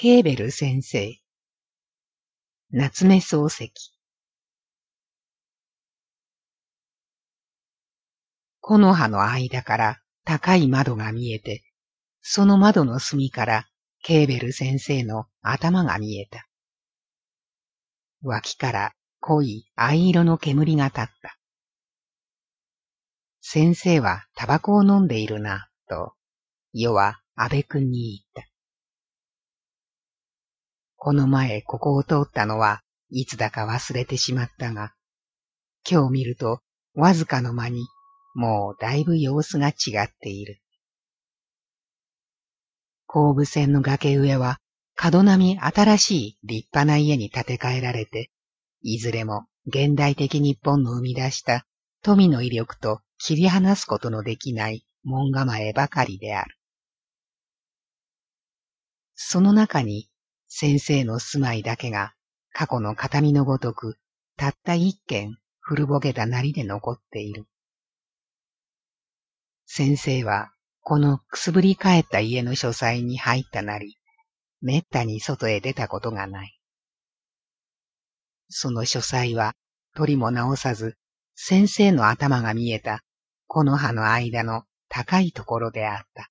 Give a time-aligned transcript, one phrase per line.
[0.00, 1.12] ケーベル先生。
[2.70, 3.72] 夏目漱石。
[8.60, 11.64] 木の葉の間から高い窓が見えて、
[12.22, 13.66] その窓の隅から
[14.04, 16.46] ケーベル先生の頭が見えた。
[18.22, 21.36] 脇から濃い藍色の煙が立った。
[23.40, 26.12] 先生はタバコを飲んでいるな、と、
[26.72, 28.57] 世は安倍君に言った。
[31.00, 34.92] この前ここを通ったのはいつだか忘れてしまったが、
[35.88, 36.60] 今日見ると
[36.94, 37.86] わずかの間に
[38.34, 39.72] もうだいぶ様子が違
[40.04, 40.60] っている。
[43.06, 44.58] 後部線の崖上は
[44.96, 48.32] 角並み新しい立派な家に建て替えられて、
[48.82, 51.64] いずれも現代的日本の生み出した
[52.02, 56.56] 富の威力と切り離すことのできない門構えばかりである。
[59.14, 60.08] その中に
[60.48, 62.14] 先生の住まいだけが
[62.52, 63.98] 過去の形見のごとく
[64.36, 67.46] たった一軒古ぼけたなりで残っている。
[69.66, 73.98] 先生はこのくすぶり返った家の書斎に入ったなり、
[74.62, 76.58] めったに外へ出たことがない。
[78.48, 79.54] その書斎は
[79.94, 80.96] 取りも直さず
[81.34, 83.04] 先生の頭が見えた
[83.46, 86.30] この葉の間の高いところであった。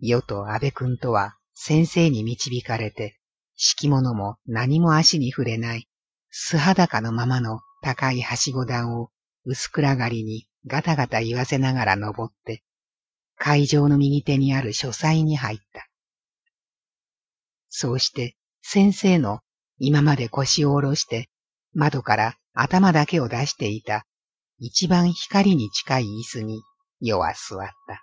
[0.00, 3.18] 世と安倍君とは先生に導かれて、
[3.56, 5.88] 敷物も何も足に触れない、
[6.30, 9.10] 素裸のままの高いはしご段を
[9.44, 12.62] 薄暗がりにガタガタ言わせながら登って、
[13.36, 15.88] 会場の右手にある書斎に入った。
[17.68, 19.40] そうして先生の
[19.78, 21.28] 今まで腰を下ろして
[21.74, 24.06] 窓から頭だけを出していた
[24.58, 26.62] 一番光に近い椅子に
[27.00, 28.02] 夜は座った。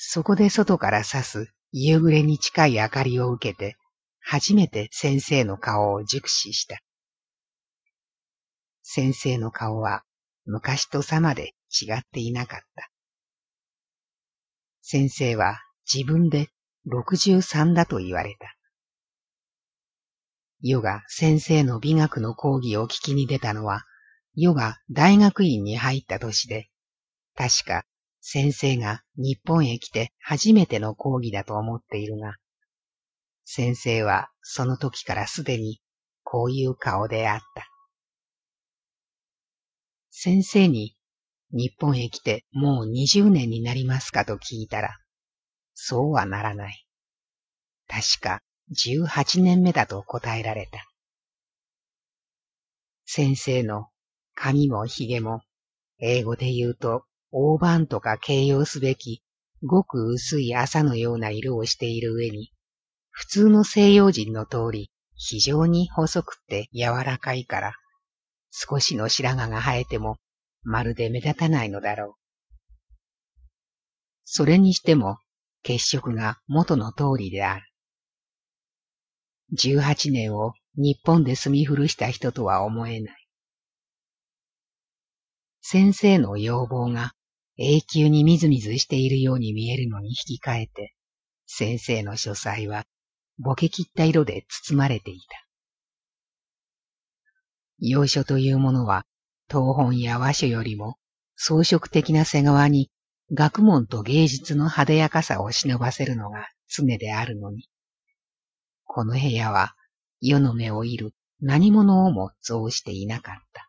[0.00, 3.76] そこで外から差す夕暮れに近い明かりを受けて、
[4.20, 6.78] 初めて先生の顔を熟視した。
[8.82, 10.04] 先生の顔は
[10.46, 12.90] 昔とさまで違っていなかった。
[14.82, 15.60] 先生は
[15.92, 16.48] 自分で
[16.86, 18.54] 63だと言われた。
[20.60, 23.82] ヨが先生の美学の講義を聞きに出たのは、
[24.36, 26.68] ヨが大学院に入った年で、
[27.34, 27.84] 確か
[28.20, 32.34] 先生が日本へ来て初めての講義だと思っているが、
[33.44, 35.80] 先生はその時からすでに
[36.22, 37.68] こういう顔であった。
[40.10, 40.96] 先生に
[41.52, 44.98] 日本へ来てもう20年になりますかと聞いたら、
[45.74, 46.84] そうはならない。
[47.86, 48.42] 確か
[48.72, 50.84] 18年目だと答えられた。
[53.06, 53.86] 先生の
[54.34, 55.40] 髪も髭も
[55.98, 59.22] 英語で言うと大判とか形容すべき、
[59.62, 62.52] ごく薄い朝のような色をしている上に、
[63.10, 67.72] 普通の西洋人の通り、非常に細くて柔らかいから、
[68.50, 70.16] 少しの白髪が生えても、
[70.62, 72.14] まるで目立たないのだろう。
[74.24, 75.18] それにしても、
[75.62, 77.66] 血色が元の通りである。
[79.52, 83.28] 十八年を日本で住み古した人とは思えない。
[85.60, 87.12] 先生の要望が
[87.60, 90.94] 永久にみずみずしているように見えるのに引き換えて、
[91.46, 92.84] 先生の書斎は
[93.38, 95.26] ぼけきった色で包まれていた。
[97.80, 99.04] 洋書というものは、
[99.48, 100.98] 東本や和書よりも
[101.34, 102.90] 装飾的な背側に
[103.32, 107.68] 学問と芸術の派手やかさを忍ばせるのが常であるのに、
[108.84, 109.74] この部屋は
[110.20, 113.68] 世の目をいる何者をも増していなかった。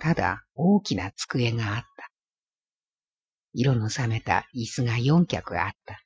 [0.00, 1.97] ただ大きな机があった。
[3.60, 6.00] 色の冷めた椅子が四脚あった。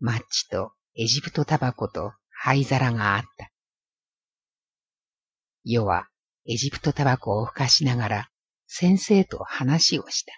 [0.00, 3.50] マッチとエジプトタバコと灰皿があった。
[5.64, 6.08] 世は
[6.46, 8.28] エジプトタバコを吹かしながら
[8.66, 10.32] 先生と話をした。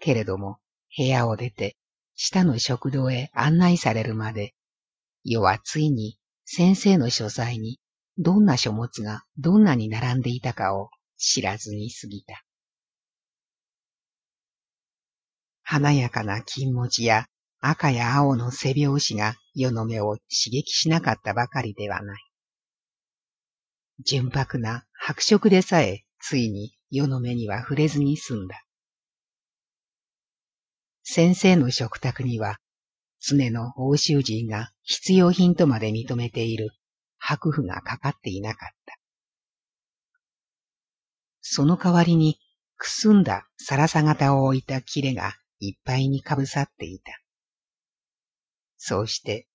[0.00, 0.58] けれども
[0.96, 1.76] 部屋を出て
[2.16, 4.52] 下の食堂へ案内されるまで、
[5.22, 7.78] 世はついに先生の書斎に
[8.18, 12.42] どんな書物がどんなに並んでいたかを知らずに過ぎた。
[15.72, 17.24] 華やかな金文字や
[17.58, 22.22] 赤や青の背拍子が世の目を刺激しなかったばかりではない。
[24.04, 28.62] 純白な白色でさえついに世の目には触れずに済んだ。
[31.04, 32.58] 先生の食卓には
[33.20, 36.68] 常の欧州人が必要品とまで認めている
[37.16, 38.98] 白符がかかっていなかった。
[41.40, 42.38] その代わりに、
[42.76, 45.32] くすんだサラサ型を置いた切れが
[45.64, 47.12] いっぱいにかぶさっていた。
[48.78, 49.46] そうして、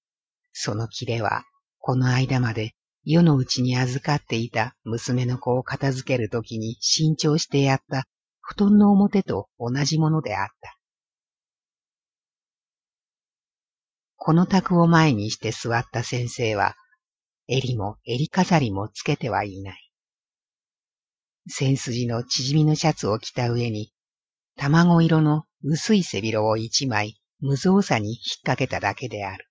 [0.53, 1.43] その切れは、
[1.79, 8.07] この間まで世のうちに預かっていた娘の子を片付けるときに新調してやった
[8.39, 10.77] 布団の表と同じものであった。
[14.15, 16.75] この卓を前にして座った先生は、
[17.49, 19.91] 襟も襟飾りもつけてはいない。
[21.49, 23.91] 線筋の縮みのシャツを着た上に、
[24.57, 29.47] 卵色の薄い背広を一枚無造作に引っ掛けただけである。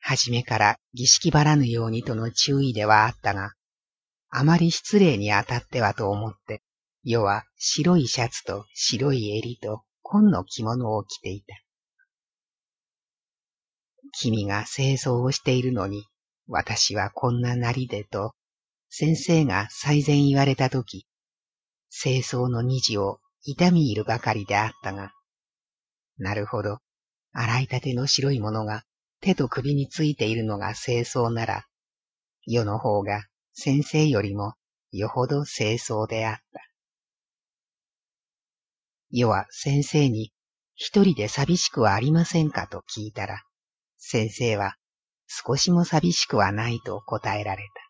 [0.00, 3.52] はじめから儀式ばらぬようにとの注意ではあったが、
[4.28, 6.62] あまり失礼に当たってはと思って、
[7.04, 11.54] 世は白いシャツと白い襟と紺の着物を着ていた。
[14.12, 16.04] 君が清掃をしているのに、
[16.48, 18.34] 私はこんななりでと、
[18.90, 21.06] 先生が最前言われたとき、
[22.02, 25.12] 清掃の虹を痛み入るばかりであったが、
[26.18, 26.78] なるほど、
[27.32, 28.82] 洗いたての白いものが
[29.20, 31.64] 手と首についているのが清掃なら、
[32.46, 34.54] 世の方が先生よりも
[34.90, 36.60] よほど清掃であった。
[39.10, 40.32] 世は先生に
[40.74, 43.42] 一人で寂しくはありませんかと聞いたら、
[43.98, 44.76] 先生は
[45.26, 47.83] 少しも寂しくはないと答えられた。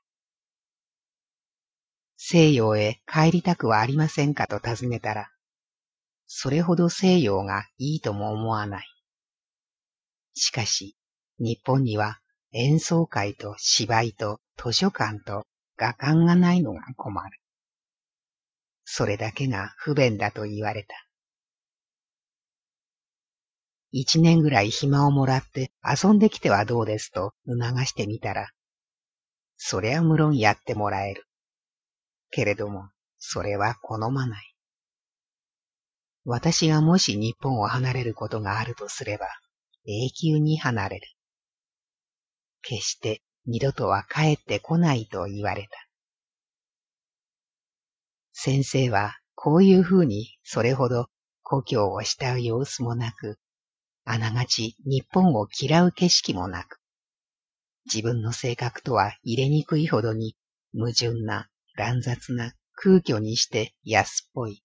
[2.27, 5.29] 西洋へ帰りたくはありませんかと尋ねたら、
[6.27, 8.87] それほど西洋がいいとも思わない。
[10.33, 10.97] しかし、
[11.39, 12.21] 日本には
[12.53, 15.45] 演奏会と芝居と図書館と
[15.77, 17.39] 画館がないのが困る。
[18.87, 20.95] それだけが不便だと言われた。
[23.93, 28.49] 一年ぐらい暇をもらって遊んできてはどうですと促してみたら、
[29.59, 31.27] それは無論やってもらえる。
[32.35, 32.89] けれども、
[33.19, 34.55] それは好まない。
[36.25, 39.29] 私がもし日本を離れることがあるとすれば、
[39.87, 41.07] 永久に離れる。
[42.63, 45.69] 決して二度とは帰ってこないと言われた。
[48.33, 51.07] 先生はこういうふうにそれほど
[51.45, 53.39] 故郷を慕う様子もなく、
[54.05, 56.81] あながち日本を嫌う景色もなく、
[57.87, 60.35] 自分の性格とは入れにくいほどに
[60.77, 64.63] 矛盾な、乱雑な、空虚にして安っぽい。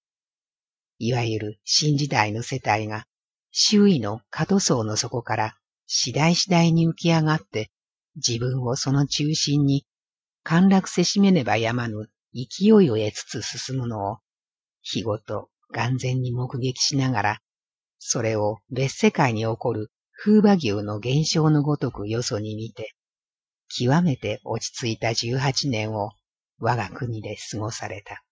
[0.97, 3.05] いわゆる新時代の世帯が
[3.51, 5.55] 周囲の過渡層の底から
[5.87, 7.71] 次第次第に浮き上がって
[8.15, 9.85] 自分をその中心に
[10.43, 14.17] 陥落せしめねばやまぬ勢いを得つつ進むのを
[14.81, 17.41] 日ごと眼前に目撃しながら
[17.99, 19.91] それを別世界に起こる
[20.21, 22.93] 風馬牛の現象のごとくよそに見て、
[23.69, 26.11] 極めて落ち着いた十八年を
[26.59, 28.23] 我が国で過ごされた。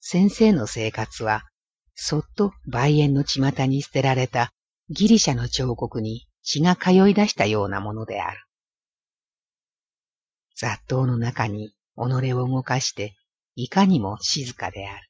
[0.00, 1.44] 先生の生活は、
[1.94, 4.52] そっと梅園の巷に捨てられた
[4.90, 8.40] ギリシャの彫刻に血が通い出したようなものである。
[10.56, 13.16] 雑踏の中に己を動かして、
[13.54, 15.08] いかにも静かである。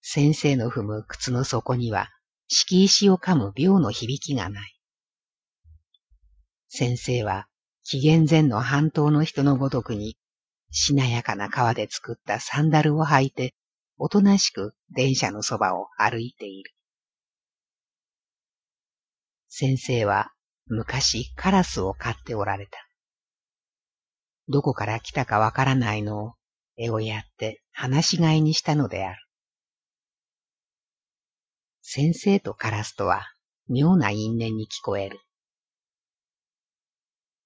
[0.00, 2.10] 先生の踏む靴の底には、
[2.48, 4.74] 敷石を噛む秒の響きがない。
[6.68, 7.46] 先生は、
[7.84, 10.16] 紀元前の半島の人のごとくに、
[10.70, 13.54] しなやかな革で作ったサンダルを履いて、
[13.98, 16.72] おとなしく電車のそばを歩いている。
[19.48, 20.32] 先生は
[20.66, 22.78] 昔カラスを飼っておられた。
[24.48, 26.32] どこから来たかわからないのを
[26.76, 29.18] 絵をやって話し飼いにしたのである。
[31.82, 33.26] 先生とカラスとは
[33.68, 35.20] 妙な因縁に聞こえる。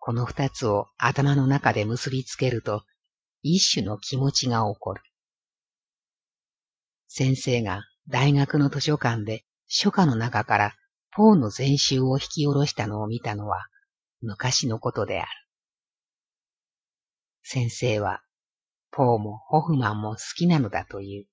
[0.08, 2.82] この二つを頭の中で結びつけると、
[3.42, 5.02] 一種の気持ちが起こる。
[7.08, 10.74] 先生が大学の図書館で書家の中から
[11.14, 13.66] ポーの全集を引き下ろしたのを見たのは
[14.22, 15.28] 昔のことである。
[17.42, 18.22] 先生は
[18.90, 21.26] ポーもホフマンも好きなのだという。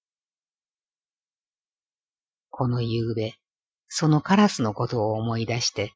[2.50, 3.36] この夕べ、
[3.88, 5.94] そのカラスのことを思い出して、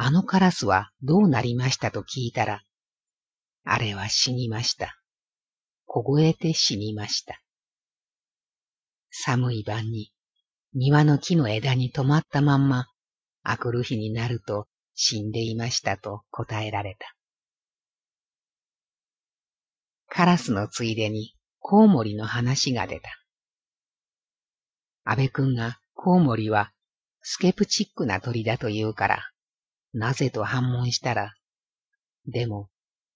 [0.00, 2.62] あのカラスはどうなりましたと聞いたら、
[3.64, 4.96] あれは死にました。
[5.86, 7.42] 凍えて死にました。
[9.10, 10.12] 寒い晩に
[10.72, 12.86] 庭の木の枝に止まったまんま、
[13.42, 17.12] あくる日になると死んでいましたと答えられた。
[20.06, 23.10] カラスのついでにコウモリの話が出た。
[25.02, 26.70] 安倍くんがコウモリは
[27.20, 29.32] スケプチックな鳥だと言うから、
[29.92, 31.34] なぜと反問したら、
[32.26, 32.68] でも、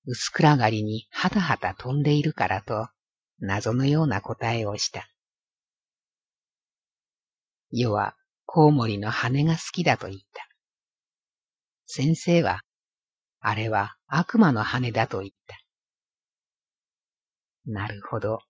[0.05, 2.89] 薄暗がりにはたはた飛んでいるからと、
[3.39, 5.09] 謎のような答えをした。
[7.71, 10.49] 世はコウモリの羽が好きだと言った。
[11.87, 12.63] 先生は、
[13.41, 15.59] あれは悪魔の羽だと言った。
[17.65, 18.41] なるほど。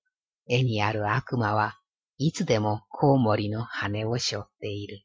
[0.47, 1.79] 絵にある悪魔は
[2.19, 5.05] いつでもコウモリの羽を背負っている。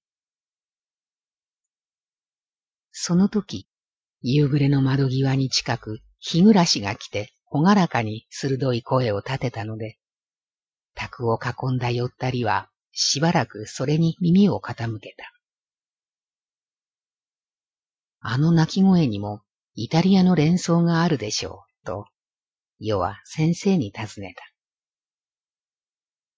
[3.00, 3.68] その時、
[4.22, 10.00] 夕暮れの窓際に近く日暮らしが来て、ほがらかに鋭い声を立てたので、
[10.96, 15.32] 宅を囲んだよったりは、しばらくそれに耳を傾けた。
[18.20, 19.44] あの鳴き声にも
[19.76, 22.08] イタリアの連想があるでしょう、と、
[22.80, 24.44] 世は先生に尋ねた。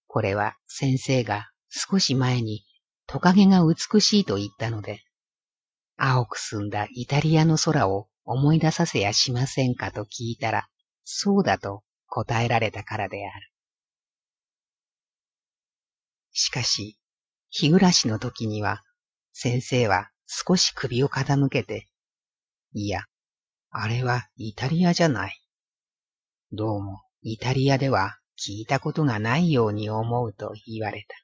[0.07, 2.65] これは先生が少し前に
[3.07, 4.99] トカゲが美しいと言ったので、
[6.01, 10.69] 青く澄んだイタリアの空を思い出させやしませんかと聞いたら、
[11.03, 13.51] そうだと答えられたからである。
[16.31, 16.97] しかし、
[17.49, 18.81] 日暮らしの時には、
[19.33, 21.89] 先生は少し首を傾けて、
[22.71, 23.03] いや、
[23.69, 25.41] あれはイタリアじゃない。
[26.53, 31.15] どうも、イタリアでは聞いたことがないように思うと言われた。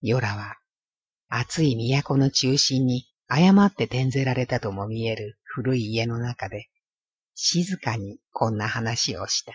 [0.00, 0.56] ヨラは
[1.28, 6.68] 暑い都の中心に誤って転ぜられたとも見える古い家の中で、
[7.34, 9.52] 静かにこんな話をした。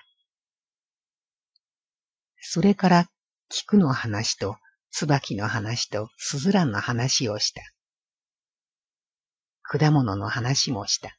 [2.39, 3.09] それから、
[3.49, 4.57] 菊の話と、
[4.91, 7.61] 椿の話と、すずらんの話をした。
[9.63, 11.17] 果物の話もした。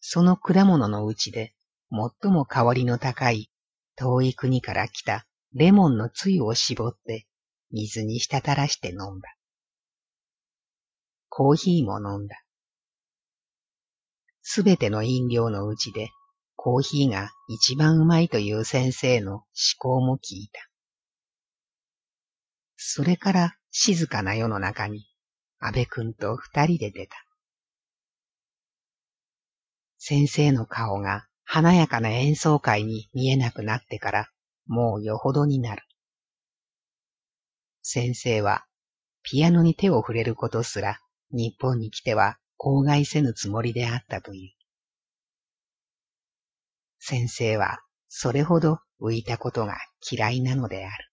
[0.00, 1.54] その果物のうちで、
[1.90, 3.50] 最も香りの高い、
[3.94, 7.26] 遠い国から来たレモンのつゆを絞って
[7.70, 9.34] 水に滴らして飲んだ。
[11.28, 12.42] コーヒーも飲んだ。
[14.42, 16.10] すべての飲料のうちで
[16.54, 19.44] コーヒーが一番うまいという先生の思
[19.78, 20.60] 考も聞いた。
[22.76, 25.06] それから静かな世の中に
[25.58, 27.16] 安倍くんと二人で出た。
[29.98, 34.28] 先生の顔が華やかな演奏会に見えなくなってから
[34.66, 35.85] もうよほどになる。
[37.88, 38.64] 先生は、
[39.22, 40.98] ピアノに手を触れることすら、
[41.30, 44.50] 日本に来ては口外せぬつもりであったという。
[46.98, 47.78] 先生は、
[48.08, 49.76] それほど浮いたことが
[50.10, 51.10] 嫌いなのである。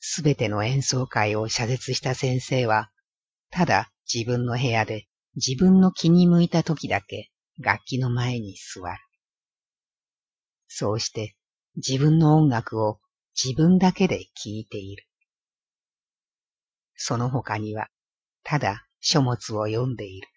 [0.00, 2.90] すべての演奏会を謝絶した先生は、
[3.50, 8.98] ただ自分の部屋で自分の気に向いた時だけ楽器の前に座る。
[10.66, 11.36] そうして
[11.76, 12.98] 自分の音楽を
[13.42, 15.06] 自分だけで聞いている。
[16.96, 17.88] その他には、
[18.42, 20.28] ただ書物を読んでいる。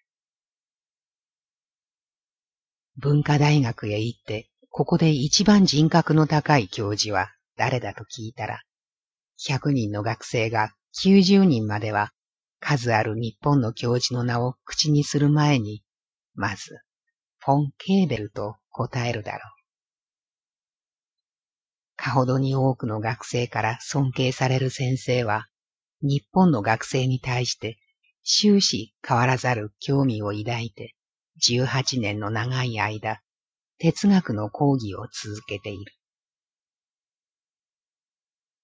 [2.96, 8.62] 文化大学へ行って、ここで一番人格の高い教授は誰だと聞いたら、
[9.38, 12.12] 100人の学生が90人までは
[12.60, 15.82] 数ある日本の教授の名を口にする前に、
[16.34, 16.80] まず、
[17.38, 19.57] フォン・ケーベルと答えるだろう。
[21.98, 25.48] かほどに多くの学生から尊敬される先生は、
[26.00, 27.76] 日本の学生に対して
[28.24, 30.94] 終始変わらざる興味を抱いて、
[31.44, 33.20] 18年の長い間、
[33.78, 35.92] 哲学の講義を続けている。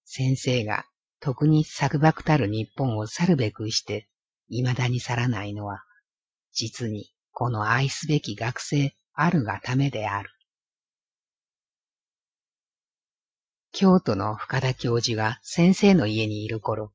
[0.04, 0.84] 先生が
[1.18, 4.06] 特に作爆たる日本を去るべくして、
[4.48, 5.82] 未だに去らないのは、
[6.52, 10.30] 実にこの愛すべき学生あるがためである。
[13.76, 16.92] 京都の深田教授が先生の家にいる頃、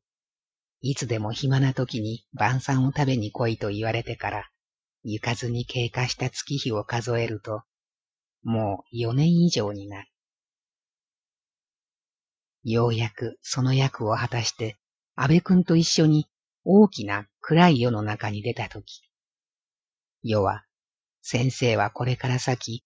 [0.80, 4.50] いつでも暇な時に晩餐を食べに来いと言われてから、
[5.04, 7.64] 行かずに経過した月日を数えると、
[8.44, 10.08] もう4年以上になる。
[12.64, 14.78] ようやくその役を果たして、
[15.16, 16.28] 安倍くんと一緒に
[16.64, 19.02] 大きな暗い世の中に出た時、
[20.24, 20.64] 世は、
[21.22, 22.86] 先生はこれから先、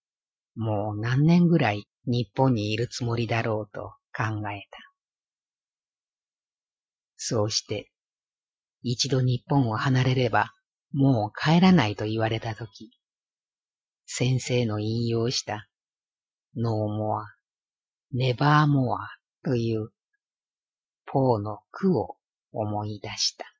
[0.56, 4.78] もう何年ぐらい日本にいるつもりだろうと考えた。
[7.16, 7.90] そうして、
[8.82, 10.52] 一度日本を離れれば、
[10.92, 12.90] もう帰らないと言われたとき、
[14.04, 15.66] 先生の引用した、
[16.56, 17.24] ノーモア、
[18.12, 19.08] ネバーモア
[19.42, 19.90] という、
[21.06, 22.16] ポーの句を
[22.52, 23.53] 思い出した。